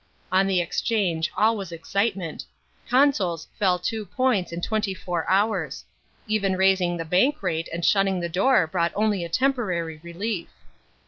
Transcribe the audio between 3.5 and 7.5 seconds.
fell two points in twenty four hours. Even raising the Bank